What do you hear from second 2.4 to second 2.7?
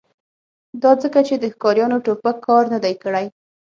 کار